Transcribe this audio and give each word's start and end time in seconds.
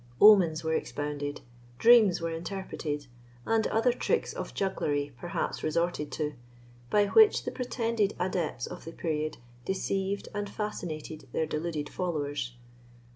Omens 0.19 0.63
were 0.63 0.73
expounded, 0.73 1.41
dreams 1.77 2.19
were 2.21 2.31
interpreted, 2.31 3.05
and 3.45 3.67
other 3.67 3.93
tricks 3.93 4.33
of 4.33 4.51
jugglery 4.55 5.13
perhaps 5.19 5.61
resorted 5.61 6.11
to, 6.13 6.33
by 6.89 7.05
which 7.05 7.43
the 7.43 7.51
pretended 7.51 8.15
adepts 8.19 8.65
of 8.65 8.83
the 8.83 8.93
period 8.93 9.37
deceived 9.63 10.27
and 10.33 10.49
fascinated 10.49 11.27
their 11.33 11.45
deluded 11.45 11.87
followers. 11.87 12.55